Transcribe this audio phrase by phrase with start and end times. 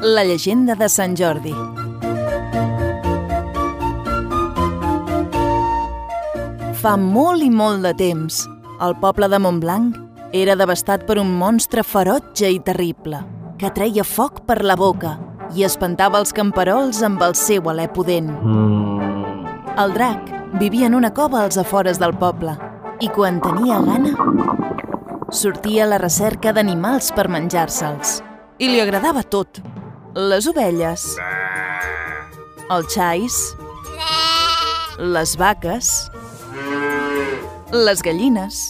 [0.00, 1.52] La llegenda de Sant Jordi.
[6.80, 8.40] Fa molt i molt de temps,
[8.82, 9.94] el poble de Montblanc
[10.34, 13.22] era devastat per un monstre ferotge i terrible
[13.58, 15.14] que treia foc per la boca
[15.54, 18.34] i espantava els camperols amb el seu alè pudent.
[19.78, 22.58] El drac vivia en una cova als afores del poble
[22.98, 24.10] i quan tenia gana
[25.30, 28.18] sortia a la recerca d'animals per menjar-se'ls.
[28.58, 29.60] I li agradava tot.
[30.16, 31.04] Les ovelles,
[32.72, 33.36] el xais,
[34.98, 35.92] les vaques,
[37.72, 38.64] les gallines,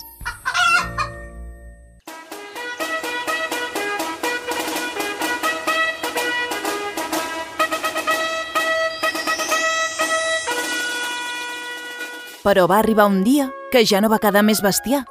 [12.49, 15.03] Però va arribar un dia que ja no va quedar més bestiar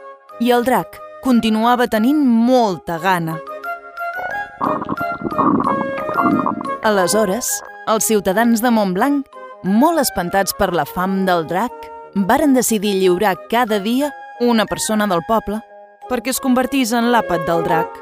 [0.42, 0.96] i el drac
[1.28, 3.34] continuava tenint molta gana.
[6.88, 7.50] Aleshores,
[7.92, 9.26] els ciutadans de Montblanc,
[9.68, 11.74] molt espantats per la fam del drac,
[12.30, 15.60] varen decidir lliurar cada dia una persona del poble
[16.08, 18.00] perquè es convertís en l'àpat del drac.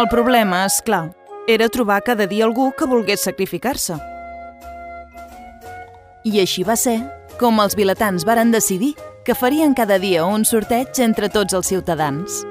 [0.00, 1.10] El problema, és clar,
[1.44, 4.00] era trobar cada dia algú que volgués sacrificar-se.
[6.24, 6.96] I així va ser
[7.40, 12.44] com els vilatans varen decidir que farien cada dia un sorteig entre tots els ciutadans.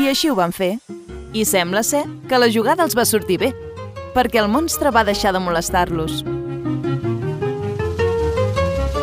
[0.00, 0.78] I així ho van fer.
[1.32, 3.50] I sembla ser que la jugada els va sortir bé,
[4.14, 6.24] perquè el monstre va deixar de molestar-los.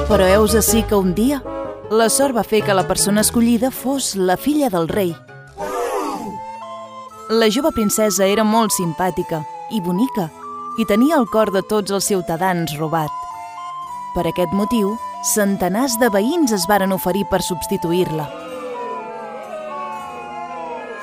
[0.08, 1.40] Però heus així que un dia
[1.92, 5.14] la sort va fer que la persona escollida fos la filla del rei.
[7.30, 10.28] La jove princesa era molt simpàtica i bonica
[10.78, 13.14] i tenia el cor de tots els ciutadans robat.
[14.14, 18.28] Per aquest motiu, centenars de veïns es varen oferir per substituir-la.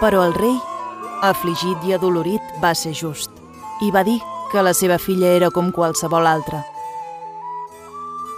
[0.00, 0.54] Però el rei,
[1.22, 3.30] afligit i adolorit, va ser just
[3.82, 4.20] i va dir
[4.52, 6.62] que la seva filla era com qualsevol altra.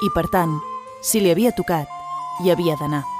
[0.04, 0.56] I per tant,
[1.04, 1.88] si li havia tocat,
[2.40, 3.15] hi havia d'anar.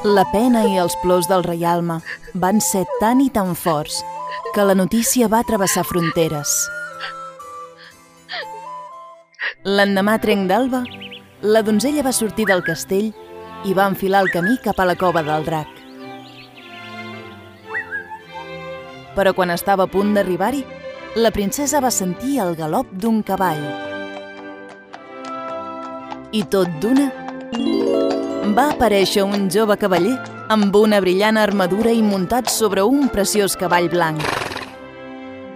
[0.00, 1.98] La pena i els plors del reialme
[2.32, 3.98] van ser tan i tan forts
[4.54, 6.48] que la notícia va travessar fronteres.
[9.68, 10.86] L'endemà trenc d'alba,
[11.42, 13.12] la donzella va sortir del castell
[13.68, 15.68] i va enfilar el camí cap a la cova del drac.
[19.20, 20.64] Però quan estava a punt d'arribar-hi,
[21.20, 23.66] la princesa va sentir el galop d'un cavall.
[26.32, 27.10] I tot d'una
[28.40, 30.16] va aparèixer un jove cavaller
[30.50, 34.22] amb una brillant armadura i muntat sobre un preciós cavall blanc.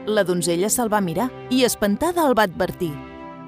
[0.06, 2.92] La donzella se'l va mirar i, espantada, el va advertir.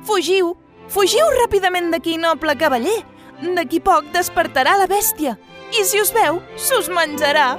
[0.08, 0.54] Fugiu!
[0.88, 3.02] Fugiu ràpidament d'aquí, noble cavaller!
[3.42, 5.36] D'aquí poc despertarà la bèstia
[5.76, 7.58] i, si us veu, s'us menjarà.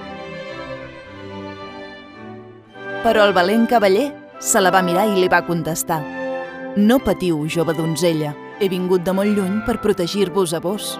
[3.05, 4.09] Però el valent cavaller
[4.41, 6.01] se la va mirar i li va contestar.
[6.77, 8.33] No patiu, jove donzella.
[8.57, 10.95] He vingut de molt lluny per protegir-vos a vos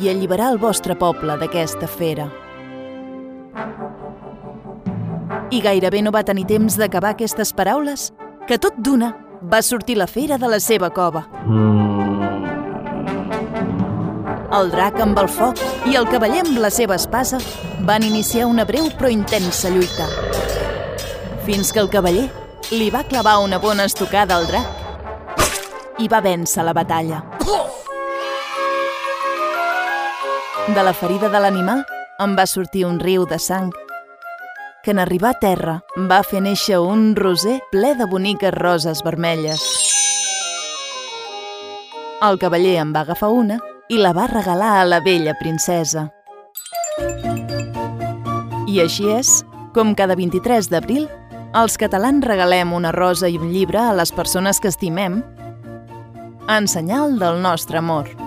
[0.00, 2.28] i alliberar el vostre poble d'aquesta fera.
[5.50, 8.10] I gairebé no va tenir temps d'acabar aquestes paraules
[8.48, 11.26] que tot d'una va sortir la fera de la seva cova.
[14.56, 15.60] El drac amb el foc
[15.90, 17.40] i el cavaller amb la seva espasa
[17.86, 20.06] van iniciar una breu però intensa lluita.
[21.46, 22.28] Fins que el cavaller
[22.72, 27.22] li va clavar una bona estocada al drac i va vèncer la batalla.
[30.74, 31.84] De la ferida de l'animal
[32.18, 33.68] en va sortir un riu de sang
[34.82, 35.74] que en arribar a terra
[36.10, 39.62] va fer néixer un roser ple de boniques roses vermelles.
[42.26, 46.08] El cavaller en va agafar una i la va regalar a la vella princesa.
[48.66, 49.44] I així és
[49.74, 51.06] com cada 23 d'abril
[51.54, 55.22] els catalans regalem una rosa i un llibre a les persones que estimem
[56.50, 58.25] en senyal del nostre amor.